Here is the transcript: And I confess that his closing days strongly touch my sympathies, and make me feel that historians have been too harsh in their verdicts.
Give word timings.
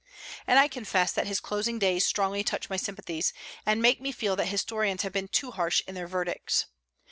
And 0.47 0.57
I 0.57 0.67
confess 0.67 1.11
that 1.11 1.27
his 1.27 1.39
closing 1.39 1.77
days 1.77 2.07
strongly 2.07 2.43
touch 2.43 2.71
my 2.71 2.75
sympathies, 2.75 3.33
and 3.67 3.83
make 3.83 4.01
me 4.01 4.11
feel 4.11 4.35
that 4.37 4.47
historians 4.47 5.03
have 5.03 5.13
been 5.13 5.27
too 5.27 5.51
harsh 5.51 5.83
in 5.85 5.93
their 5.93 6.07
verdicts. 6.07 6.65